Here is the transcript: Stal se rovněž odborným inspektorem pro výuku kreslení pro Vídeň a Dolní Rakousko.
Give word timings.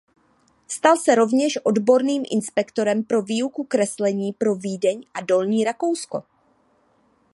Stal 0.67 0.97
se 0.97 1.15
rovněž 1.15 1.59
odborným 1.63 2.23
inspektorem 2.31 3.03
pro 3.03 3.21
výuku 3.21 3.63
kreslení 3.63 4.33
pro 4.33 4.55
Vídeň 4.55 5.05
a 5.13 5.21
Dolní 5.21 5.63
Rakousko. 5.63 6.23